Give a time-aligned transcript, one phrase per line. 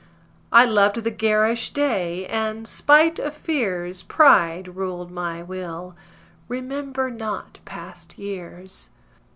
[0.51, 5.95] I loved the garish day; and, spite of fears, Pride ruled my will:
[6.49, 8.89] remember not past years.